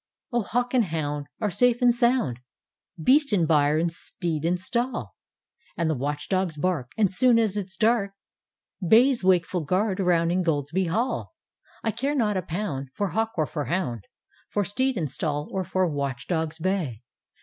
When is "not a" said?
12.15-12.41